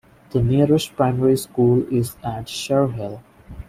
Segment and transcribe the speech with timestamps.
[0.31, 3.21] The nearest primary school is at Cherhill.